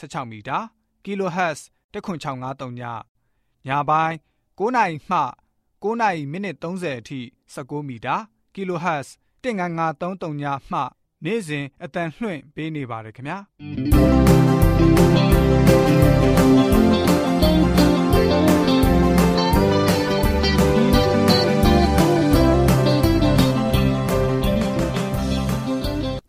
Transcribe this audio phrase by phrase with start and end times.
[0.00, 0.58] 16မီတာ
[1.04, 1.60] kHz
[1.92, 2.82] 10653ည
[3.66, 4.16] ညပိုင်း
[4.58, 5.18] 9နိုင်မှ
[5.82, 7.20] 9နိုင်မိနစ်30အထိ
[7.54, 8.16] 16မီတာ
[8.54, 9.08] kHz
[9.42, 10.80] 19533ညမှ
[11.24, 13.38] နေ့စဉ်အတန်လှွင့်ပေးနေပါတယ်ခင်ဗျာ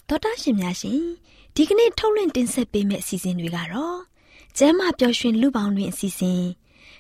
[0.10, 4.00] တော်တာရှင်များရှင် ဒီကနေ့ထုတ်လွှင့်တင်ဆက်ပေးမယ့်အစီအစဉ်တွေကတော့
[4.58, 6.44] ကျမ်းမာပျော်ရွှင်လူပေါင်းတွင်အစီအစဉ်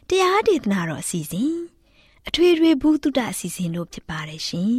[0.09, 1.53] တရားဒေသနာတော်အစီအစဉ်
[2.27, 4.73] အထွေထွေဘုဒ္ဓအစီအစဉ်တို့ဖြစ်ပါတယ်ရှင်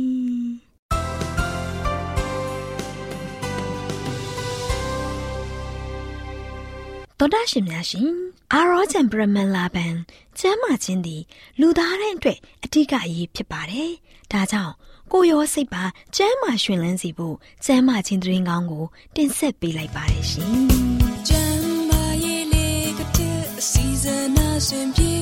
[7.19, 8.11] တော်တာရှင်များရှင်
[8.53, 9.95] အာရောချံပရမန်လာဘန်
[10.39, 11.23] ကျမ်းမာခြင်းသည်
[11.61, 13.91] လူသားတိုင်းအတွက်အထူးအရေးဖြစ်ပါတယ်
[14.33, 14.75] ဒါကြောင့်
[15.15, 15.85] ကိုရောစိတ်ပါ
[16.17, 18.85] ကျမ်းမာရှင်လန်းစီဖို့ကျမ်းမာခြင်းသတင်းကောင်းကို
[19.17, 20.55] တင်ဆက်ပေးလိုက်ပါတယ်ရှင်။
[21.29, 25.15] ကျမ်းမာရေးလေးကတဲ့အစီအစဉ်အစဉ်ပြေ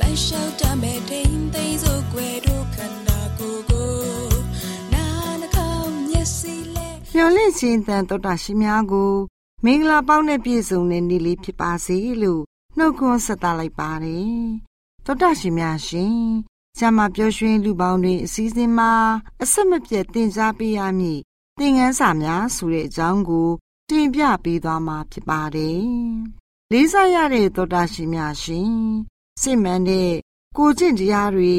[0.00, 3.90] လိုက်လျှောက်တမဲ့ထိန်သိမ်းစို့ွယ်တို့ခန္ဓာကိုယ်ကို
[4.92, 5.06] နာ
[5.40, 9.12] နှကောင်းမျက်စိလဲမျော်လင့်ခြင်းတန်တော်တာရှိများကို
[9.64, 12.42] မင်္ဂလာပေါင်းနဲ့ပြည့်စုံတဲ့နေ့လေးဖြစ်ပါစေလို့
[12.78, 14.34] နှုတ်ခွန်းဆက်သလိုက်ပါတယ်။
[15.06, 16.18] တော်တာရှိများရှင်
[16.78, 18.92] ကျမပျော်ရွှင်လူပေါင်းတွေအစည်းအဝေးမှာ
[19.42, 21.20] အဆက်မပြတ်တင် जा ပေးရမည်
[21.58, 23.48] သင်ခန်းစာများဆိုတဲ့အကြောင်းကို
[23.90, 25.84] တင်ပြပေးသွားမှာဖြစ်ပါတယ်။
[26.72, 28.74] လေးစားရတဲ့သောတာရှင်များရှင်
[29.42, 30.10] စစ်မှန်တဲ့
[30.56, 31.54] ကိုကျင့်တရားတွေ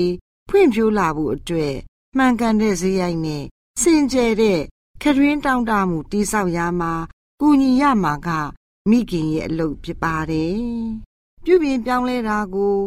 [0.50, 1.76] ဖွံ့ဖြိုးလာဖို့အတွက်
[2.18, 3.44] မှန်ကန်တဲ့ဇေယိုက်နဲ့
[3.82, 4.62] စင်ကြယ်တဲ့
[5.02, 6.94] ခရင်းတောင်းတမှုတိဆောက်ရမှာ
[7.42, 8.30] ကူညီရမှာက
[8.90, 10.58] မိခင်ရဲ့အလုပ်ဖြစ်ပါတယ်။
[11.44, 12.78] ပြုပြင်ပြောင်းလဲတာကို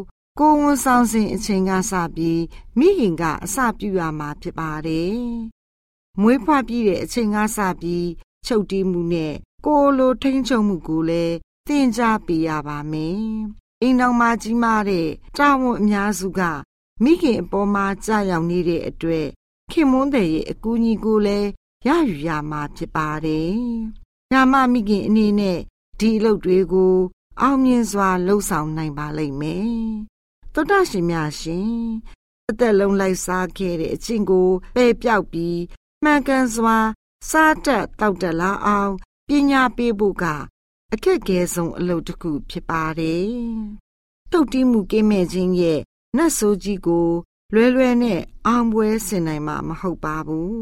[0.41, 2.43] ကိုဝန်ဆောင်စဉ်အချိန်ကစပြီး
[2.79, 5.19] မိခင်ကအစပြုရမှာဖြစ်ပါတယ်။
[6.21, 8.09] မွေးဖွားပြီးတဲ့အချိန်ကစပြီး
[8.47, 9.35] ချုပ်တီးမှုနဲ့
[9.67, 11.35] ကိုလိုထိန်ချုံမှုကိုလည်း
[11.67, 13.21] သင်ကြားပေးရပါမယ်။
[13.83, 16.41] အိမ်တော်မှာကြီးမားတဲ့တာဝန်အများစုက
[17.03, 19.27] မိခင်အပေါ်မှာကြာရောက်နေတဲ့အတွက်
[19.71, 21.49] ခင်မွန်းတဲ့ရဲ့အကူအညီကိုလည်း
[21.87, 23.53] ရယူရမှာဖြစ်ပါတယ်။
[24.33, 25.59] ညာမမိခင်အနေနဲ့
[26.01, 26.97] ဒီအလုပ်တွေကို
[27.41, 29.79] အောင်မြင်စွာလှုပ်ဆောင်နိုင်ပါလိမ့်မယ်။
[30.59, 31.73] သောတာရှင်များရှင်
[32.51, 35.61] အသက်လုံးလိုက်စားခဲ့တဲ့အချင်းကိုပယ်ပြောက်ပြီး
[36.05, 36.77] မှန်ကန်စွာ
[37.31, 38.93] စားတတ်တောက်တလာအောင်
[39.29, 40.25] ပညာပေးဖို့က
[40.93, 43.29] အခက်ခဲဆုံးအလုပ်တစ်ခုဖြစ်ပါတယ်။
[44.33, 45.81] တုတ်တီးမှုကင်းမဲ့ခြင်းရဲ့
[46.17, 47.09] နတ်ဆိုးကြီးကို
[47.55, 50.57] လွယ်လွယ်နဲ့အောင်ပွဲဆင်နိုင်မှာမဟုတ်ပါဘူး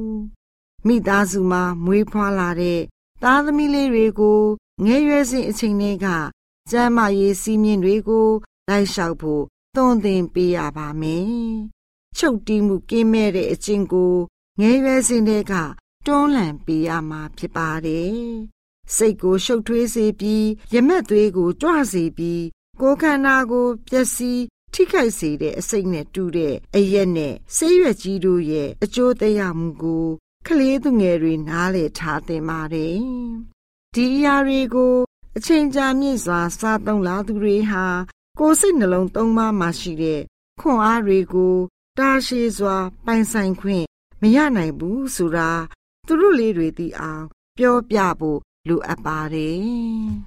[0.86, 2.80] ။မိသားစုမှာမွေးဖွားလာတဲ့
[3.22, 4.40] သားသမီးလေးတွေကို
[4.84, 6.06] ငယ်ရွယ်စဉ်အချိန်တွေက
[6.70, 8.28] ကျမ်းမာရေးစည်းမျဉ်းတွေကို
[8.68, 9.44] လိုက်လျှောက်ဖို့
[9.76, 11.26] သွန်သင်ပေးရပါမယ်။
[12.16, 14.14] ချုပ်တီးမှုကင်းမဲ့တဲ့အကျင့်ကို
[14.60, 15.54] ငယ်ရွယ်စဉ်တွေက
[16.06, 18.16] တွန်းလှန်ပေးရမှာဖြစ်ပါတယ်။
[18.94, 22.44] စိတ်ကိုရှုပ်ထွေးစေပြီးရမက်သွေးကိုကြွစေပြီး
[22.80, 24.42] ကိုယ်ခန္ဓာကိုပျက်စီး
[24.72, 30.06] ထိခိုက်စေတဲ့အစိတ်နဲ့တူတဲ့အရက်နဲ့ဆေးရွက်ကြီးတို့ရဲ့အကျိုးသက်ရောက်မှုကို
[30.46, 32.98] ကလေးသူငယ်တွေနားလည်ထားသင့်ပါတယ်။
[33.94, 34.94] ဒီအရာတွေကို
[35.36, 37.86] အချိန်ကြာမြင့်စွာစားသုံးလာသူတွေဟာ
[38.38, 40.20] ကိုယ်စိတ်နှလုံးသုံးပါးမှာရှိတဲ့
[40.60, 41.54] ခွန်အားတွေကို
[41.98, 43.84] တာရှည်စွာ ပိုင်ဆိုင်ခွင့်
[44.20, 45.50] မရနိုင်ဘူးဆိုတာ
[46.06, 47.24] သူတို့လေးတွေသိအောင်
[47.56, 49.60] ပြောပြဖို့လိုအပ်ပါတယ်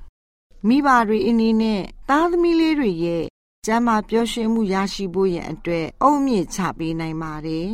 [0.68, 3.26] ။မိဘတွေအနေနဲ့သားသမီးလေးတွေရဲ့
[3.66, 7.72] ကျမ်းမာပျော်ရွှင်မှုရရှိဖို့ရန်အတွက်အုံမြင့်ချပေးနိုင်ပါတယ်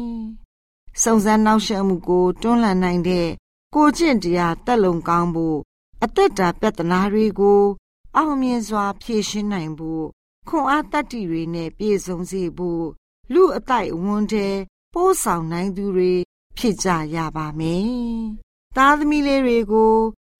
[1.01, 3.29] ။စုံစမ်းနောက်ရှက်မှုကိုတွန်းလှန်နိုင်တဲ့
[3.75, 5.59] ကိုကျင့်တရားတက်လုံကောင်းဖို့
[6.03, 7.61] အသက်တာပြဿနာတွေကို
[8.15, 10.05] အောင်မြင်စွာဖြေရှင်းနိုင်ဖို့
[10.47, 12.85] ခွန်အားတတ္တိတွေနဲ့ပြည့်စုံစေဖို့
[13.33, 14.47] လူအတိုက်အဝန်းထဲ
[14.93, 16.13] ပိုးဆောင်နိုင်သူတွေ
[16.57, 17.89] ဖြစ်ကြရပါမယ်။
[18.75, 19.95] သားသမီးလေးတွေကို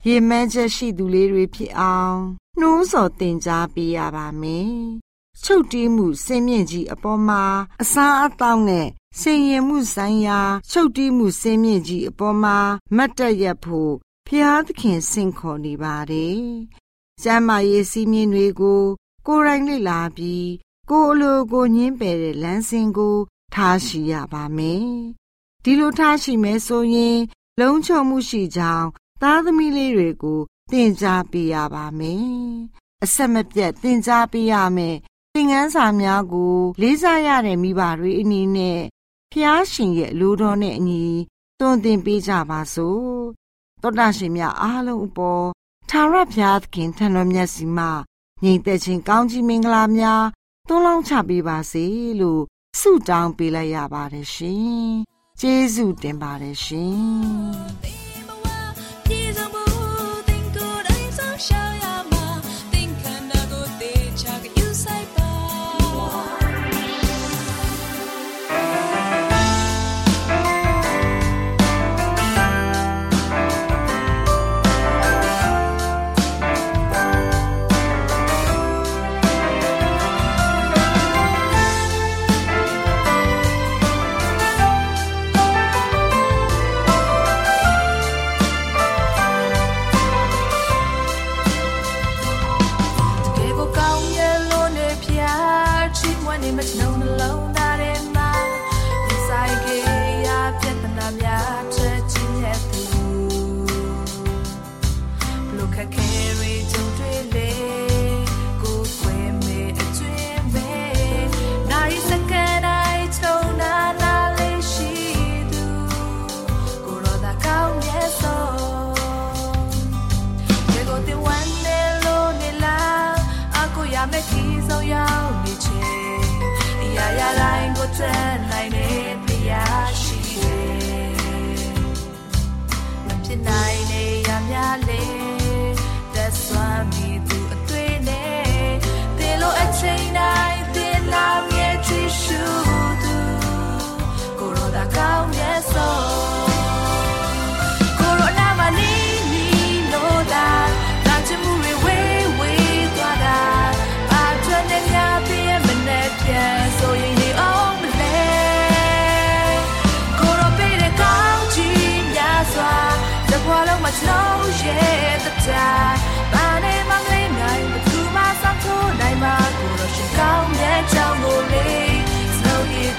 [0.07, 2.19] ရေမှန်းချက်ရှိသူလေးတွေဖြစ်အောင်
[2.59, 4.75] နှိုးဆော်တင် जा ပေးရပါမယ်။
[5.43, 7.43] ချုပ်တီးမှုစင်မြင့်ကြီးအပေါ်မှာ
[7.81, 8.87] အစားအသောက်နဲ့
[9.21, 10.39] စင်ရင်မှုဆိုင်ရာ
[10.71, 12.57] ချုပ်တီးမှုစင်မြင့်ကြီးအပေါ်မှာ
[12.95, 13.93] မတ်တက်ရဖို့
[14.27, 16.39] ဖျားသခင်ဆင့်ခေါ်နေပါတယ်။
[17.23, 18.83] ကျမ်းမာရေးစည်းမျဉ်းတွေကို
[19.27, 20.49] ကိုယ်တိုင်လေ့လာပြီး
[20.89, 23.17] ကိုယ်အလိုကိုညင်းပယ်တဲ့လမ်းစဉ်ကို
[23.53, 24.89] ထားရှိရပါမယ်။
[25.63, 27.17] ဒီလိုထားရှိမယ်ဆိုရင်
[27.59, 28.87] လုံခြုံမှုရှိကြောင်း
[29.21, 30.39] သားသမီးလေးတွေကို
[30.71, 32.27] သင်ကြားပေးရပါမယ်။
[33.03, 34.95] အဆက်မပြတ်သင်ကြားပေးရမယ်။
[35.33, 38.79] သင်ခန်းစာများကို လေးစားရတဲ့မိဘတွေအနေနဲ့
[39.31, 41.05] ဖျားရှင်ရဲ့လူတော်နဲ့အညီ
[41.59, 43.13] သွန်သင်ပေးကြပါစို့။
[43.81, 45.45] သောတာရှင်များအားလုံးအပေါ်
[45.89, 47.91] ထာဝရဘုရားသခင်ထံတော်မြတ်စီမှာ
[48.43, 50.23] ညီသက်ချင်းကောင်းကြီးမင်္ဂလာများ
[50.67, 51.85] သွန်လောင်းချပေးပါစေ
[52.19, 52.41] လို့
[52.79, 54.91] ဆုတောင်းပေးလိုက်ရပါတယ်ရှင်။
[55.39, 57.95] ကျေးဇူးတင်ပါတယ်ရှင်။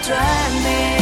[0.07, 0.17] 转
[0.63, 0.96] 你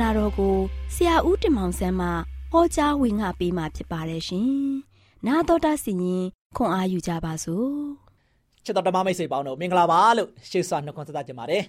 [0.00, 0.56] နာတော်ကို
[0.94, 2.08] ဆရာဦးတင်မောင်ဆန်းမှ
[2.52, 4.52] ဟောကြားဝင်ငါပေးมาဖြစ်ပါတယ်ရှင်။
[5.26, 6.24] နာတော်တာစီရင်
[6.56, 7.72] ခွန်အားယူကြပါစို့။
[8.64, 11.62] ချစ်တော်ဓမ္မမိတ်ဆွေပေါင်းတို့မင်္ဂလာပါလို့ရှေ့စွာနှုတ်ခွန်းဆက်သကြပါတယ်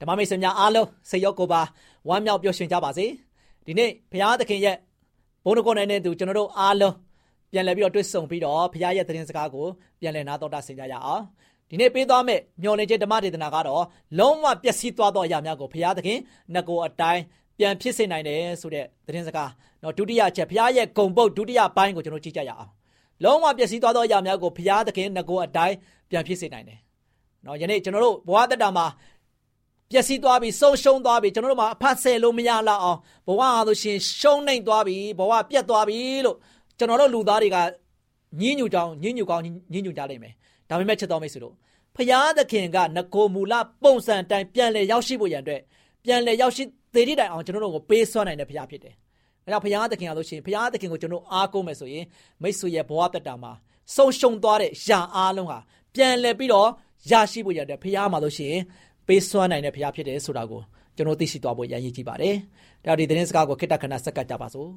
[0.00, 1.62] ဓမ္မမိတ်ဆွေများအားလုံးစိတ်ရောကိုယ်ပါ
[2.08, 3.06] ဝမ်းမြောက်ပျော်ရွှင်ကြပါစေ
[3.66, 4.76] ဒီနေ့ဘုရားသခင်ရဲ့
[5.44, 6.94] ဘုန်းတော်ကိုယ်နဲ့တူကျွန်တော်တို့အားလုံး
[7.52, 9.66] ပြန်လည်ပြီးတော့တွေ့ဆုံပြီးတော့ဘုရားရဲ့သတင်းစကားကို
[10.00, 11.22] ပြန်လည်နားတော်တာဆင်ကြရအောင်
[11.70, 13.84] ဒီနေ့ပေးသွားမယ့်မျော်လင့်ခြင်းဓမ္မဒေသနာကတော့
[14.18, 16.18] လုံးဝပျက်စီးသွားသောအရာများကိုဘုရားသခင်
[16.54, 17.22] ငကိုအတိုင်း
[17.60, 19.50] ပြန်ဖြစ်စေနိုင်တယ်ဆိုတဲ့သတင်းစကား
[19.82, 22.70] နော်ဒုတိယချက်ဘုရားရဲ့ဂုံပုတ်ဒုတိယပိုင်းကိုကျွန်တော်ကြည့်ကြရအောင်
[23.24, 25.76] လုံးဝပျက်စီးသွားသောအရာများကိုဘုရားသခင်ငကိုအတိုင်း
[26.10, 26.78] ပြန်ဖြစ်စေနိုင်တယ်
[27.46, 28.86] နော်ယနေ့ကျွန်တော်တို့ဘဝတက်တာမှာ
[29.90, 36.36] ပျက်စီးသွားပြီဆုံးရှုံးသွားပြီကျွန်တော်တို့မှာအဖတ်ဆယ်လို့မရလောက်အောင်ဘဝဟာဆိုရှင်ရှုံးနှိမ်သွားပြီဘဝပြတ်သွားပြီလို့
[36.78, 37.56] ကျွန်တော်တို့လူသားတွေက
[38.40, 40.34] ညင်းညူကြောင်းညင်းညူကောင်းညင်းညူကြလိမ့်မယ်
[40.68, 41.54] ဒါပေမဲ့ချက်တော်မိတ်ဆွေတို့
[41.96, 45.60] ဖျားသခင်ကငကိုမူလပုံစံတိုင်းပြန်လဲရောက်ရှိဖို့ရန်အတွက်
[46.04, 48.94] ပြန်လဲရောက်ရှိ သေတိတိုင်အောင်ကျွန်တော်တို့ကိုပေးစွမ်းနိုင်တဲ့ဖျားဖြစ်တယ်။
[49.46, 52.04] အဲဒါဖျားသခင်ကလို့ရှိရင်ဖျားသခင်ကိုကျွန်တော်အားကိုးမယ်ဆိုရင်
[52.42, 53.52] မိတ်ဆွေရဲ့ဘဝတက်တာမှာ
[53.96, 55.58] ဆုံးရှုံးသွားတဲ့ယာအားလုံးဟာ
[55.94, 56.68] ပြန်လဲပြီးတော့
[57.10, 58.62] ရရှိဖို့ရတဲ့ဖျားမှာလို့ရှိရင်
[59.06, 60.60] ပေးစွမ်းနိုင်တဲ့ဖျားဖြစ်တယ်ဆိုတာကို
[60.96, 62.34] ကျွန်တော်သိရှိသွားဖို့ရည်ရည်ကြည့်ပါတယ်။
[62.84, 64.70] ဒါဒီသတင်းစကားကိုခိတ္တခဏစက္ကပ်ကြပါစို့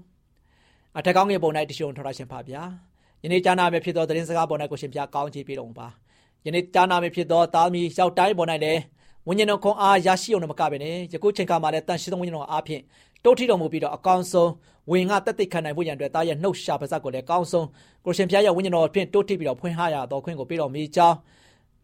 [0.98, 2.62] ။အထက်ကောင်းငယ်ပုံ၌တရှိုံထော်ရရှင်ပါဗျာ။
[3.24, 5.88] ယနေ့ကြားနာမယ့်ဖြစ်သောသတင်းစကားပေါ်၌ကိုရှင်ပြကောင်းချီးပေးတော်ပါ။
[6.46, 8.80] ယနေ့ကြားနာမဖြစ်သောသားသမီးရောက်တိုင်းပေါ်၌လည်း
[9.28, 12.82] ဝိညာဉ်တော်ခွန်အားရရှိအောင်မကပဲနဲ့ယခုချိန်ခါမှာလည်းတန်ရှိသောဝိညာဉ်တော်အားဖြင့်
[13.24, 14.52] တိုးထီတော်မူပြီးတော့အကောင်းဆုံး
[14.92, 17.68] ဝင်ငါတက်သိခံနိုင်ဖို့ရန်အတွက်သားရဲ့နှုတ်ရှာပါဇက်ကိုလည်းအကောင်းဆုံး
[18.06, 21.18] ကိုရှင်ဖျားရဲ့ဝိညာဉ်တော်ဖြင့်တိုးထီပြီးတော့ဖွင့်ဟရတော်ခွင့်ကိုပေးတော်မူကြောင်း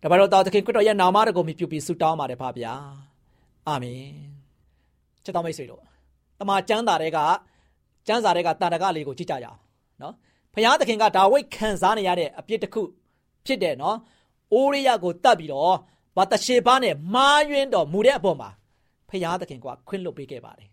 [0.04, 2.74] တပါတော်တော်သခင်ခရစ်တော်ရဲ့နာမတော်ကိုမြှုပ်ပြီးဆုတောင်းပါတယ်ဖပါဗျာ
[3.68, 4.02] အာမင်
[5.24, 5.82] ချစ်တော်မိတ်ဆွေတို့
[6.40, 7.20] တမန်ကျမ်းစာတွေက
[8.08, 9.58] ကျမ်းစာတွေကတာရကလေးကိုကြည့်ကြရအောင်
[10.02, 10.14] နော်
[10.54, 12.82] ဖျားသခင်ကဒါဝိတ်ခံစားနေရတဲ့အပြစ်တစ်ခု
[13.46, 13.98] ဖြစ်တယ်နော်
[14.54, 15.76] အိုရိယကိုတတ်ပြီးတော့
[16.20, 18.50] ဘာတရှေဘာနဲ့မားယွင်းတော်မူတဲ့အပေါ်မှာ
[19.10, 20.70] ဖရာသခင်ကခွင့်လွှတ်ပေးခဲ့ပါတယ်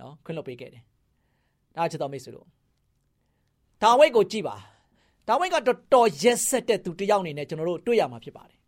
[0.00, 0.82] နော်ခွင့်လွှတ်ပေးခဲ့တယ်
[1.76, 2.46] ဒါချစ်တော်မိတ်ဆွေတို့
[3.82, 4.56] ဒါဝိတ်ကိုကြည့်ပါ
[5.28, 8.58] ဒါဝိတ်ကတော်တော်ရက်ဆက်တဲ့သူတယောက်အနေနဲ့ကျွန်တော်တို့တွေ့ရမှာဖြစ်ပါတယ်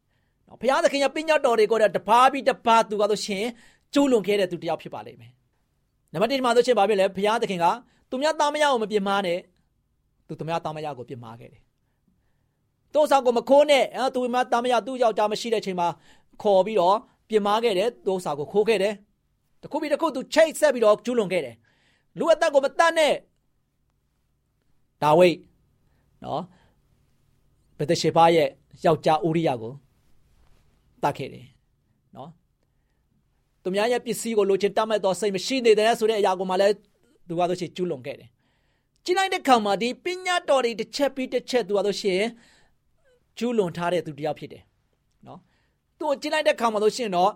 [0.49, 3.45] နော်ဖရာသခင်ရဲ့ပညာတော်တွေကိုတပါးပြီးတပါးသူကဆိုရှင်
[3.95, 5.33] ကျူးလွန်ခဲ့တဲ့သူတယောက်ဖြစ်ပါလိမ့်မယ်
[6.13, 7.67] နံပါတ်1မှာဆိုရှင်ဘာဖြစ်လဲဖရာသခင်က
[8.11, 9.39] သူများသားမယားကိုမပြစ်မှားနဲ့
[10.27, 11.64] သူသူများသားမယားကိုပြစ်မှားခဲ့တယ်
[12.95, 15.89] တိုးဆောင်ကိုမခိုးနဲ့အဲသူမတာမရသူ့ယောက်ျားမရှိတဲ့ချိန်မှာ
[16.43, 16.97] ခေါ်ပြီးတော့
[17.29, 18.95] ပြင်မာခဲ့တယ်တိုးဆောင်ကိုခိုးခဲ့တယ်
[19.63, 21.57] တခုပြီးတခုသူချိတ်ဆက်ပြီးတော့ကျူးလွန်ခဲ့တယ်
[22.19, 23.13] လူအသက်ကိုမတတ်နဲ့
[25.03, 25.37] ဒါဝိတ်
[26.25, 26.43] နော်
[27.79, 28.49] ဘက်တရှေပါရဲ့
[28.85, 29.73] ယောက်ျားဥရိယကို
[31.03, 31.47] တတ်ခဲ့တယ်
[32.17, 32.31] နော်
[33.63, 36.75] သူများရဲ့ပစ္စည်းကိုလိုချင်တတ်မဲ့တော့စိတ်မရှိနေတဲ့ဆိုတဲ့အရာကိုမှလည်း
[37.29, 38.29] သူကတော့ချေကျူးလွန်ခဲ့တယ်
[39.05, 42.23] ကြည့်လိုက်တဲ့ခါမှာဒီပညာတော်တွေတစ်ချက်ပြီးတစ်ချက်သူကတော့ရှင်
[43.39, 44.63] ကျူးလွန်ထားတဲ့သူတယောက်ဖြစ်တယ်
[45.27, 45.39] နော်
[45.99, 47.31] သူ့ကိုကြည့်လိုက်တဲ့ခါမှာလို့ရှိရင်တော့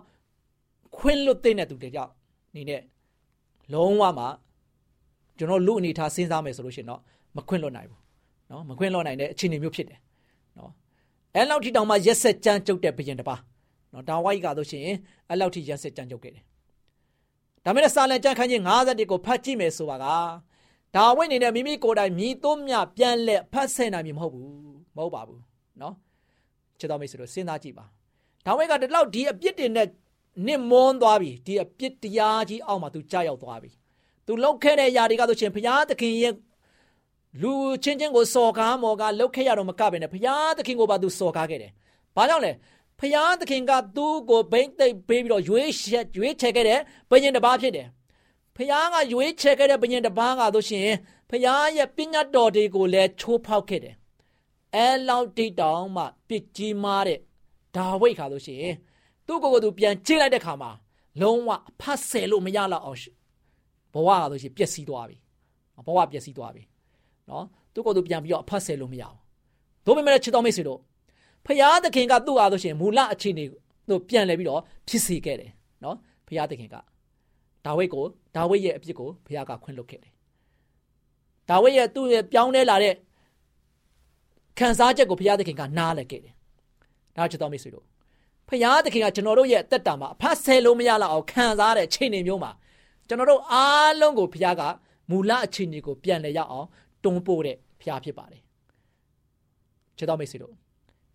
[0.97, 2.11] ခွင့်လွတ်တဲ့သူတယောက်
[2.55, 2.81] နေနဲ့
[3.73, 4.25] လုံးဝမှ
[5.37, 7.01] ကျွန်တော်လူအနေထားစဉ်းစားမယ်ဆိုလို့ရှိရင်တော့
[7.37, 7.99] မခွင့်လွတ်နိုင်ဘူး
[8.51, 9.99] နော်မခွင့်လွတ်နိုင်တဲ့အခြေအနေမျိုးဖြစ်တယ်
[10.57, 10.71] နော်
[11.35, 13.35] အဲလောက်ထိတောင်မှရက်ဆက်ကြမ်းကြုတ်တဲ့ဘယင်တပါ
[13.93, 14.95] နော်ဒါဝိုက်ကတော့ရှိရင်
[15.29, 16.43] အဲလောက်ထိရက်ဆက်ကြမ်းကြုတ်ခဲ့တယ်
[17.65, 20.05] ဒါမဲ့စာလံကြံခန်းကြီး51ကိုဖတ်ကြည့်မယ်ဆိုပါက
[20.95, 24.49] ဒါဝိတ်နေနဲ့မိမိကိုယ်တိုင်မြည်သွမြပြန်လက်ဖတ်ဆင်နိုင်မဟုတ်ဘူး
[24.95, 25.41] မဟုတ်ပါဘူး
[25.81, 25.95] နော်
[26.79, 27.85] ချစ်တော်မိတ်ဆွေတို့စဉ်းစားကြည့်ပါ
[28.45, 29.87] ဒါဝိဒ်ကဒီလောက်ဒီအပြစ်တွေနဲ့
[30.47, 33.69] နစ်မွန်းသွားပြီဒီအပြစ်တရားကြီးအောက်မှာသူကြာရောက်သွားပြီ
[34.25, 36.33] သူလောက်ခဲ့တဲ့အရာတွေကဆိုရှင်ဘုရားသခင်ရဲ့
[37.41, 41.71] လူချင်းချင်းကိုစော်ကားမော်ကားလောက်ခဲ့ရတော့မကပဲနဲ့ဘုရားသခင်ကိုပါသူစော်ကားခဲ့တယ်
[42.15, 42.51] ဘာကြောင့်လဲ
[42.99, 47.87] ဖျားသခင်ကသူ့ကိုဘိမ့်သိပ်ပေးပြီးတော့ရွေးချက်ရွေးချယ်ခဲ့တဲ့ဘုရင်တစ်ပါးဖြစ်တယ်။
[48.55, 50.89] ဖျားကရွေးချယ်ခဲ့တဲ့ဘုရင်တစ်ပါးကဆိုရှင်
[51.29, 53.95] ဖျားရဲ့ပညာတော်တွေကိုလည်းချိုးဖောက်ခဲ့တယ်
[54.75, 57.19] အဲလောက်တိတောင်မှပစ်ကြီးမားတဲ့
[57.75, 58.75] ဒါဝိတ်ခါလို့ရှိရင်
[59.27, 60.71] သူ့ကိုယ်ကိုသူပြန်ကြည့်လိုက်တဲ့ခါမှာ
[61.21, 62.99] လုံးဝအဖတ်ဆယ်လို့မရတော့အောင်
[63.93, 65.17] ဘဝကဆိုရှင်ပျက်စီးသွားပြီ
[65.85, 66.63] ဘဝပျက်စီးသွားပြီ
[67.29, 69.17] နော်သူ့ကိုယ်သူပြန်ပြီးတော့အဖတ်ဆယ်လို့မရအောင်
[69.85, 70.79] တို့ပေမဲ့ချစ်တော်မိတ်ဆွေတို့
[71.45, 73.45] ဖရာသခင်ကသူ့အားဆိုရှင်မူလအခြေအနေ
[73.89, 75.51] တို့ပြန်လဲပြီးတော့ဖြစ်စေခဲ့တယ်
[75.83, 75.95] နော်
[76.27, 76.75] ဖရာသခင်က
[77.65, 80.13] ဒါဝိတ်ကိုဒါဝိတ်ရဲ့အပြစ်ကိုဖရာကခွင့်လွှတ်ခဲ့တယ်
[81.49, 82.93] ဒါဝိတ်ရဲ့သူ့ရဲ့ပြောင်းလဲလာတဲ့
[84.57, 86.33] ခံစားချက်ကိုဘုရားသခင်ကနားလည်ခဲ့တယ်။
[87.15, 87.85] ဒါချစ်တော်မိတ်ဆွေတို့
[88.49, 92.51] ဘုရားသခင်ကကျွန်တော်တို့ရဲ့အသက်တာမှာအဖတ်ဆယ်လို့မရလောက်အောင်ခံစားတဲ့အခြေအနေမျိုးမှာ
[93.07, 94.61] ကျွန်တော်တို့အားလုံးကိုဘုရားက
[95.09, 96.67] မူလအခြေအနေကိုပြန်လည်ရအောင်
[97.03, 98.41] တွန်းပို့တဲ့ဘုရားဖြစ်ပါတယ်။
[99.97, 100.53] ချစ်တော်မိတ်ဆွေတို့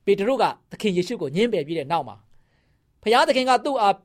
[0.05, 2.17] ပေတရုကသခင်ယေရှုကိုညှင်းပယ်ပြီးတဲ့နောက်မှာ
[3.03, 3.97] ဘုရားသခင်ကသူ့အား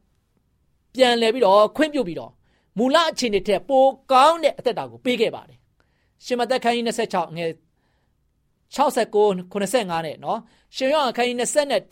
[0.96, 2.32] ပြန်လည်ပြီးတော့ခွင့်ပြုပြီးတော့
[2.78, 5.58] မူလအခြေအနေထက်ပိုကောင်းတဲ့အသက်တာကိုပေးခဲ့ပါတယ်။
[6.26, 7.50] ရှင်မသက်ခန်းကြီး26ငယ်
[8.76, 10.40] 69 85နဲ့နော်
[10.76, 11.38] ရှင်ယောဟန်ခန်းကြီး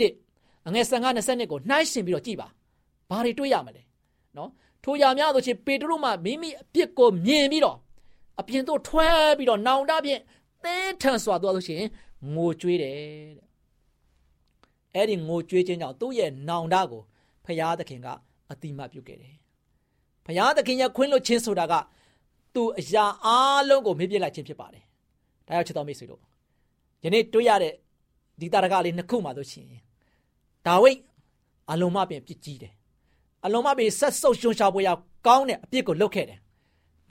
[0.06, 2.48] 21အငယ်15 22ကိုနှိုင်းရှင်ပြီးတော့ကြည်ပါ
[3.10, 3.82] ဘာတွေတွေ့ရမလဲ
[4.38, 4.50] နော်
[4.84, 7.78] ထိုရာများဆိုချင်းပေတရုမှမိမိအပြစ်ကိုမြင်ပြီးတော့
[8.40, 10.22] အပြင်သို့ထွဲပြီးတော့နောင်တဖြင့်
[10.64, 11.90] သဲထန်စွာသွားလို့ရှိရင်
[12.34, 12.94] ငိုကြွေးတယ်
[13.38, 13.48] တဲ့
[14.96, 17.02] အဲ့ဒီငိုကြွေးခြင်းကြောင့်သူ့ရဲ့နောင်တကို
[17.46, 18.08] ဖရာသခင်က
[18.52, 19.36] အတိမတ်ပြုခဲ့တယ်
[20.26, 21.74] ဖရာသခင်ရဲ့ခွင့်လွှတ်ခြင်းဆိုတာက
[22.56, 23.30] သူအရာအ
[23.70, 24.84] လုံးကိုမေ့ပြစ်လိုက်ခြင်းဖြစ်ပါတယ်
[25.48, 26.22] ဒါကြောင့်ချစ်တော်မိတ်ဆွေတို့
[27.04, 27.74] ယနေ့တွေ့ရတဲ့
[28.40, 29.66] ဒီတာရကလေးနှစ်ခုမှဆိုရှင်
[30.66, 31.00] ဒါဝိဒ်
[31.72, 32.74] အလုံးမပင်ပြစ်ကြီးတယ်
[33.46, 34.90] အလုံးမပင်ဆက်ဆုပ်ရှုံရှာပွေရ
[35.28, 36.40] ကောင်းတဲ့အပြစ်ကိုလုပ်ခဲ့တယ်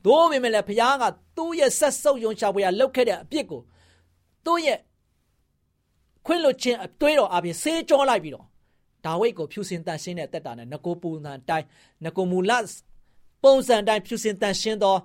[0.05, 1.05] သို့ပေမဲ့လည်းဘုရားက
[1.37, 3.61] သူ့ရဲ့ဆက်ဆုပ်ယုံရှာပွေရလုပ်ခဲ့တဲ့အပြစ်ကို
[4.45, 4.79] သူ့ရဲ့
[6.27, 8.47] ခွင့်လွတ်ခြင်းအတွေးတော်အပြင်ဆေးကြောလိုက်ပြီးတော့
[9.05, 11.67] ဒါဝိဒ်ကိုဖြူစင်တန်ရှင်းတဲ့တက်တာနဲ့ငကိုပူနန်တိုင်း
[12.05, 12.53] ငကိုမူလ
[13.43, 14.97] ပုံစံတိုင်းဖြူစင်တန်ရှင်းသော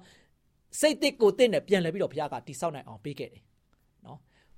[0.80, 3.51] စိတ်တစ်ကိုတင့်နဲ့ပြန်လဲပြီးတော့ဘုရားကတိဆောက်နိုင်အောင်ပေးခဲ့တယ်နော်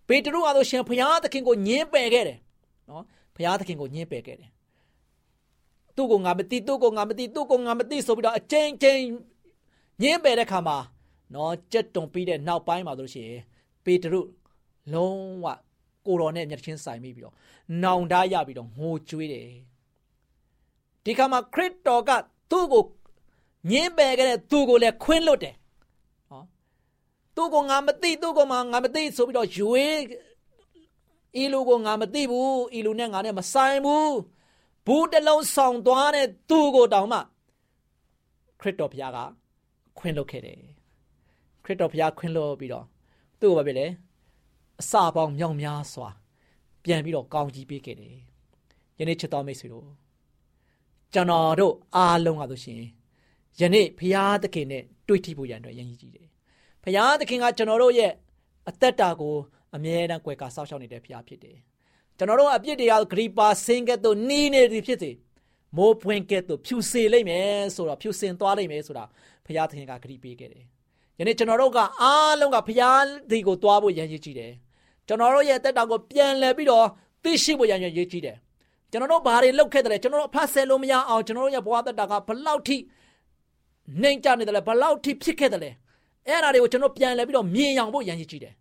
[0.07, 2.39] ပေတရုအားလို့ရှင်ဘုရားသခင်ကိုညင်းပယ်ခဲ့တယ်
[2.89, 3.03] နော်
[3.35, 4.49] ဘုရားသခင်ကိုညင်းပယ်ခဲ့တယ်
[5.95, 9.01] သူ့ကိုငါမသိသူ့ကိုငါမသိသူ့ကိုငါမသိဆိုပြီးတော့အချိန်ချင်း
[10.01, 10.77] ညင်းပယ်တဲ့ခါမှာ
[11.33, 13.41] နော်ကြက်တုံပြီးတဲ့နောက်ပိုင်းမှာဆိုလို့ရှိရင်
[13.85, 14.21] ပေတရု
[14.93, 15.47] လုံးဝ
[16.05, 17.35] ကိုတော်နဲ့မျက်ချင်းဆိုင်မိပြီးတော့
[17.83, 19.47] နောင်တရပြီးတော့ငိုကြွေးတယ်
[21.03, 22.11] ဒီခါမှာခရစ်တော်က
[22.51, 22.83] သူ့ကို
[23.71, 25.62] ညင်းပယ်ခဲ့တဲ့သူ့ကိုလည်းခွင်းလွတ်တယ်နော်
[27.35, 29.97] သူ့ကိုငါမသိသူ့ကိုမှငါမသိဆိုပြီးတော့ရွေး
[31.41, 34.15] ဤလူကိုငါမသိဘူးဤလူနဲ့ငါနဲ့မဆိုင်ဘူး
[34.87, 37.19] ဘူးတလုံးဆောင်သွားတဲ့သူ့ကိုတောင်မှ
[38.59, 39.17] ခရစ်တော်ဘုရားက
[39.99, 40.59] ခွင်းလွတ်ခဲ့တယ်
[41.63, 42.85] ခရစ်တော်ဘုရားခွင်းလွတ်ပြီးတော့
[43.39, 43.87] သူ့ကိုဘာဖြစ်လဲ
[44.81, 46.09] အစာပေါင်းမြောက်များစွာ
[46.83, 48.15] ပြန်ပြီးတော့ကောင်းကြီးပေးခဲ့တယ်
[48.99, 49.87] ယနေ့ချစ်တော်မိတ်ဆွေတို့
[51.13, 52.81] ကျွန်တော်တို့အားလုံးကဆိုရှင်
[53.59, 56.27] ယနေ့ဘုရားသခင်နဲ့တွေ့ထိဖို့ရန်အတွက်ရည်ရည်ကြည့်တယ်
[56.83, 58.11] ဘုရားသခင်ကကျွန်တော်တို့ရဲ့
[58.69, 59.35] အသက်တာကို
[59.75, 61.57] အမြဲတမ်းကြွယ်ကာစောင့်ရှောက်နေတဲ့ဘုရားဖြစ်တယ်
[62.17, 65.11] ကျွန်တော်တို့အပြစ်တွေကဂရိပါဆင်းကဲ့သို့နီးနေသည်ဖြစ်စေ
[65.77, 69.05] မိုးပွင့်ကဲ့သို့ဖြူစေလိမ့်မယ်ဆိုတော့ဖြူစင်သွားလိမ့်မယ်ဆိုတာ
[69.45, 70.63] ဘုရားသခင်ကဂရိပေးခဲ့တယ်
[71.19, 74.53] ယနေ့ကျွန်တော်တို့ကအားလုံးကဘုရားဒီကိုသွားဖို့ရည်ရည်ကြည့်တယ်
[75.07, 76.85] ကျွန်တော်တို့ရဲ့တက်တာကိုပြန်လဲပြီးတော့
[77.23, 78.37] သိရှိဖို့ရရရေးကြည့်တယ်
[78.91, 82.77] ကျွန်တော်တို့ဘာတွေလုပ်ခဲ့တယ်ကျွန်တော်တို့အဖတ်ဆယ်လို့မရအောင်ကျွန်တော်တို့ရဲ့ဘဝတက်တာကဘလောက်ထိ
[84.01, 85.71] နှိမ်ကြနေတယ်လဲဘလောက်ထိဖြစ်ခဲ့တယ်လဲ
[86.27, 88.53] အဲ့အရာတွေကိုကျွန်တော်ပြန်လဲပြီးတော့မြင်အောင်ဖို့ရရရေးကြည့်တယ်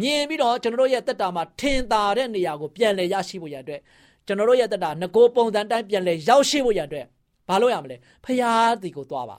[0.00, 3.80] မြင်ပြီးတော့ကျွန်တော်တို့ရဲ့တက်တာမှာထင်သာတဲ့နေရာကိုပြန်လဲရရှိဖို့ရတဲ့
[4.26, 7.04] ကျွန်တော်တို့ရဲ့တက်တာငကိုပုံစံတိုင်းပြန်လဲရောက်ရှိဖို့ရတဲ့
[7.48, 9.38] ဘာလို့ရမလဲဖရာဒီကိုသွားပါ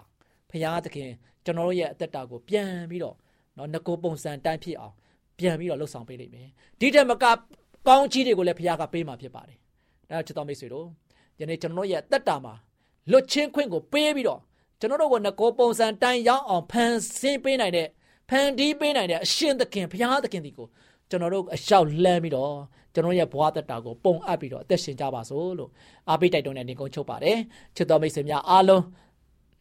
[0.51, 1.09] ဖရာသခင်
[1.45, 3.15] ကျွန်တော်တို့ရဲ့အသက်တာကိုပြန်ပြီးတော့
[3.57, 4.93] နော်ငကိုပုံစံတိုင်းဖြစ်အောင်
[5.37, 6.47] ပြန်ပြီးတော့လှုပ်ဆောင်ပေးလိမ့်မယ်
[6.79, 7.25] ဒီတက်မက
[7.87, 9.57] ကောင်းကြီးတွေကိုလည်းဘုရားကပေးမှာဖြစ်ပါတယ်
[10.09, 10.87] ဒါချစ်တော်မိတ်ဆွေတို့
[11.39, 12.53] ယနေ့ကျွန်တော်ရဲ့တက်တာမှာ
[13.11, 14.39] လွတ်ချင်းခွင့်ကိုပေးပြီးတော့
[14.81, 17.87] ကျွန်တော်တို့ကငကိုပုံစံတိုင်းရောက်အောင်ဖန်ဆင်းပေးနိုင်တဲ့
[18.29, 20.67] ဖန်တီးပေးနိုင်တဲ့အရှင်သခင်ဘုရားသခင်ဒီကို
[21.09, 22.53] ကျွန်တော်တို့အလျှောက်လမ်းပြီးတော့
[22.93, 25.69] ကျွန်တော်ရဲ့ဘဝတက်တာကိုပုံအပ်ပြီးတော့အသက်ရှင်ကြပါစို့လို့
[26.09, 27.37] အားပေးတိုက်တွန်းတဲ့နေကုန်းချုပ်ပါတယ်
[27.75, 28.83] ချစ်တော်မိတ်ဆွေများအားလုံး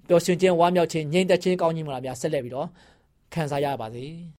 [0.08, 2.68] ပျော်ရွှင်ခြင်းဝမ်းမြောက်ခြင်းငြိမ်သက်ခြင်းကောင်းကြီးမလားများဆက်လက်ပြီးတော့
[3.34, 4.39] ခံစားရပါစေ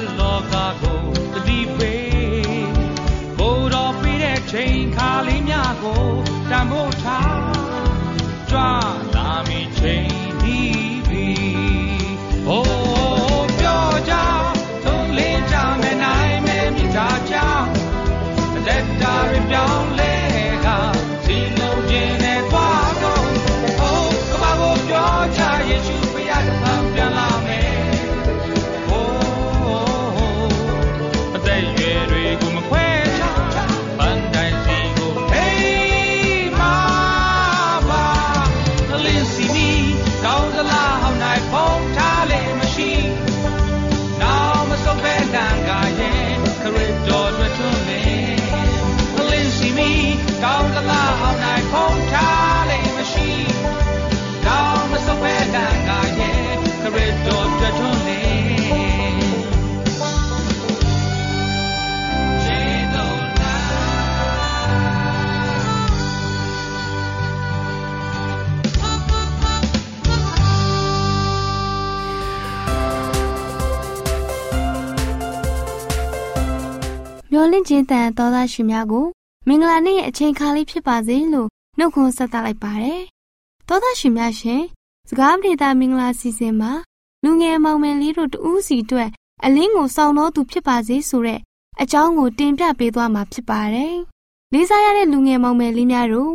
[77.61, 79.05] င့်ခြင်းတန်သောသားရှင်များကို
[79.47, 83.01] မင်္ဂလာနေ့ရဲ့အချိန်ခါလေးဖြစ်ပါစေလို့နှုတ်ခွန်းဆက်သလိုက်ပါတယ်။
[83.67, 84.61] သောသားရှင်များရှင်
[85.09, 86.71] စကားပြေတာမင်္ဂလာစီစဉ်မှာ
[87.23, 89.09] လူငယ်မောင်မယ်လေးတို့တူးစီအတွက်
[89.45, 91.39] အလင်းကိုစောင့်တော်သူဖြစ်ပါစေဆိုတဲ့
[91.81, 93.95] အကြောင်းကိုတင်ပြပေးသွားမှာဖြစ်ပါတယ်။
[94.53, 96.33] လေးစားရတဲ့လူငယ်မောင်မယ်လေးများတို့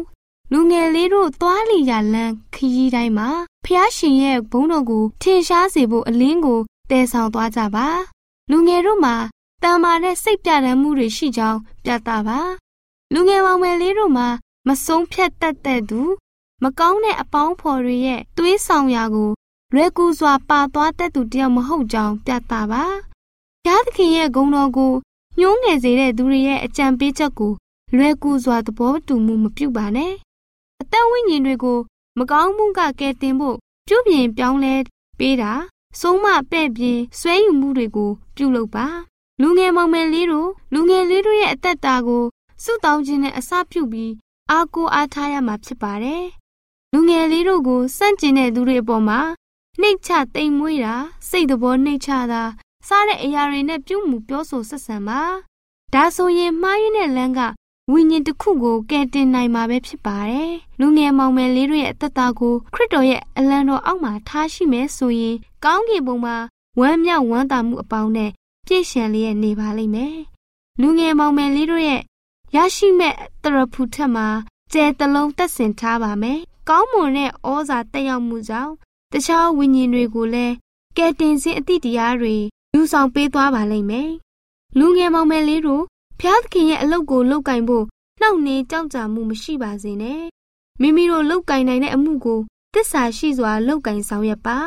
[0.53, 3.29] လူငယ်လေးတို့သွားလီရလန်းခရီးတိုင်းမှာ
[3.65, 6.61] ဖျားရှင်ရဲ့ဘုန်းတော်ကိုထင်ရှားစေဖို့အလင်းကို
[6.91, 7.89] တည်ဆောင်သွားကြပါ
[8.51, 9.15] လူငယ်တို့မှာ
[9.62, 12.40] တန်မာတဲ့စိတ်ပြတမ်းမှုတွေရှိကြောင်းပြသပါ
[13.12, 14.29] လူငယ်မောင်မယ်လေးတို့မှာ
[14.66, 16.01] မဆုံးဖြတ်တတ်တဲ့သူ
[16.62, 19.31] မကောင်းတဲ့အပေါင်းဖော်တွေရဲ့သွေးဆောင်ရာကို
[19.75, 22.85] လွယ်ကူစွာပါသွားတတ်သူတယောက်မဟုတ်ကြောင်းပြသပါဘု
[23.66, 24.92] ရားသခင်ရဲ့ဂုဏ်တော်ကို
[25.38, 27.53] ညှိုးငယ်စေတဲ့သူတွေရဲ့အကြံပေးချက်ကို
[27.97, 30.12] လွယ်ကူစွာသဘောတူမှုမပြုပါနဲ့
[30.81, 31.79] အသက်ဝိညာဉ်တွေကို
[32.19, 33.57] မကောင်းမှုကကယ်တင်ဖို့
[33.88, 34.75] ပြုပြင်ပြောင်းလဲ
[35.19, 35.53] ပေးတာ
[36.01, 38.87] ဆုံးမပဲ့ပြင်းဆွဲယူမှုတွေကိုပြုလုပ်ပါ
[39.42, 42.25] လူငယ်မောင်မယ်လေးတို့လူငယ်လေးတို့ရဲ့အသက်တာကို
[42.62, 44.12] စွတောင်းခြင်းနဲ့အစပြုပြီး
[44.51, 46.25] အားကိုးအားထားရမှာဖြစ်ပါတယ်
[46.92, 49.20] လူငယ်လေးတို့ကိုစန့်ကျင်တဲ့သူတွေအပေါ်မှာ
[49.81, 50.94] နှိတ်ချတိမ်မွေးတာ
[51.29, 52.42] စိတ်တော်နှိတ်ချတာ
[52.88, 55.20] စားတဲ့အရာတွေနဲ့ပြုမှုပြောဆိုဆက်ဆံပါ
[55.94, 57.40] ဒါဆိုရင်မှားယွင်းတဲ့လမ်းက
[57.92, 66.37] ဝိညာဉ်တစ်ခုကိုကယ်တင်နိုင်မှာပဲဖြစ်ပါတယ်။လူငယ်မောင်မယ်လေးတို့ရဲ့အသက်တာကိုခရစ်တော်ရဲ့အလံတော်အောက်မှာထားရှိမယ်ဆိုရင်ကောင်းကင်ဘုံမှာ
[66.81, 68.31] ဝမ်းမြောက်ဝမ်းသာမှုအပေါင်းနဲ့
[68.66, 70.16] ပြည့်စုံလျက်နေပါလိမ့်မယ်။
[70.81, 72.02] လူငယ်မောင်မယ်လေးတို့ရဲ့
[72.57, 74.26] ရရှိမဲ့တရဖူထက်မှာ
[74.72, 78.72] ကျဲတလုံးတက်ဆင်ထားပါမယ်။ကောင်းမွန်တဲ့ဩဇာတက်ရောက်မှုကြောင့်
[79.12, 80.55] တခြားဝိညာဉ်တွေကိုလည်း
[80.96, 82.35] ကယ်တင်ခြင်းအသည့်တရားတွေ
[82.74, 84.11] ယူဆောင်ပေးသွားပါလိမ့်မယ်။
[84.79, 85.85] လူငယ်မောင်မယ်လေးတို့
[86.20, 87.85] ဖျားသခင်ရဲ့အလုပ်ကိုလုပ်ကင်ဖို့
[88.20, 90.22] နှောင့်နှေးကြောက်ကြမှုမရှိပါစေနဲ့
[90.81, 92.40] မိမိတို့လုပ်ကင်နိုင်တဲ့အမှုကို
[92.74, 94.59] တစ္ဆာရှိစွာလုပ်ကင်ဆောင်ရွက်ပါ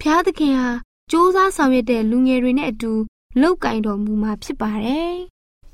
[0.00, 2.92] ဖျားသခင်ဟာစ조사ဆောင်ရွက်တဲ့လူငယ်တွေနဲ့အတူ
[3.38, 5.14] လုပ်ကင်တော်မူမှာဖြစ်ပါတယ်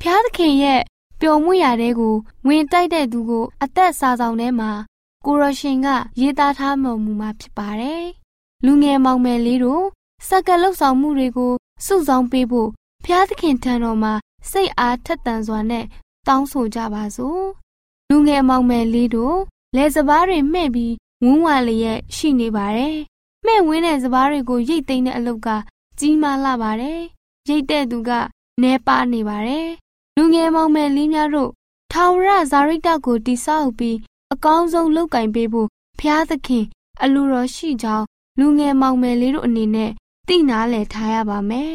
[0.01, 0.81] ဖျားသခင်ရဲ့
[1.21, 2.14] ပျော်မွေ့ရာတဲ့ကို
[2.47, 4.71] ဝင်တိုက်တဲ့သူကိုအသက်စာဆောင်ထဲမှာ
[5.27, 5.88] ကိုရရှင်က
[6.21, 8.05] ရေးသားထားမှမူမှာဖြစ်ပါတယ်
[8.64, 9.85] လူငယ်မောင်မယ်လေးတို့
[10.29, 11.53] စက္ကလှုပ်ဆောင်မှုတွေကို
[11.87, 12.69] စုဆောင်ပေးဖို့
[13.05, 14.12] ဖျားသခင်ထံတော်မှာ
[14.51, 15.85] စိတ်အားထက်သန်စွာနဲ့
[16.27, 17.45] တောင်းဆိုကြပါစို့
[18.11, 19.38] လူငယ်မောင်မယ်လေးတို့
[19.77, 22.97] လက်စပားတွေမှဲ့ပြီးဝန်းဝါလျက်ရှိနေပါတယ်
[23.47, 25.49] မှဲ့ဝင်းတဲ့စပားတွေကိုရိတ်သိမ်းတဲ့အလုပ်က
[25.99, 27.01] ကြီးမားလာပါတယ်
[27.47, 28.11] ရိတ်တဲ့သူက
[28.63, 29.71] နဲပါနေပါတယ်
[30.17, 31.51] လူငယ်မောင်မယ်လေးများတို့
[31.93, 33.97] ထာဝရဇာရိတကိုတိဆောက်ပြီး
[34.33, 36.65] အကောင်းဆုံးလုပ်ကင်ပေးဖို့ဖျားသခင်
[37.03, 38.07] အလိုတော်ရှိကြောင်း
[38.39, 39.91] လူငယ်မောင်မယ်လေးတို့အနေနဲ့
[40.29, 41.73] သိနာလည်ထားရပါမယ်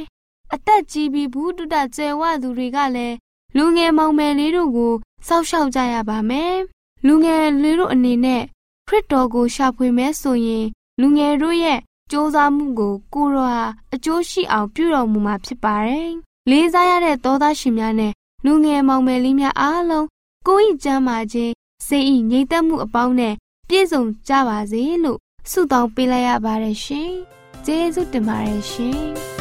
[0.53, 3.15] အသက်ကြီးပြီးဘူးတုတကျယ်ဝသူတွေကလည်း
[3.57, 4.93] လူငယ်မောင်မယ်လေးတို့ကို
[5.27, 6.55] စောက်ရှောက်ကြရပါမယ်။
[7.07, 8.43] လူငယ်လေးတို့အနေနဲ့
[8.87, 10.65] ခရစ်တော်ကိုရှာဖွေမဲဆိုရင်
[11.01, 11.79] လူငယ်တို့ရဲ့
[12.11, 16.09] စ조사မှုကိုကိုရောဟာအကျိုးရှိအောင်ပြုတော်မူမှာဖြစ်ပါတယ်။
[16.49, 18.13] လေးစားရတဲ့သောသားရှင်များနဲ့
[18.45, 20.07] လူငယ်မောင်မယ်လေးများအားလုံး
[20.47, 21.53] ကိုယ်ဤကျမ်းမာခြင်း
[21.87, 23.35] စိတ်ဤငြိမ်သက်မှုအပေါင်းနဲ့
[23.69, 25.19] ပြည့်စုံကြပါစေလို့
[25.51, 27.11] ဆုတောင်းပေးလိုက်ရပါတယ်ရှင်။
[27.65, 29.01] ကျေးဇူးတင်ပါတယ်ရှင်။။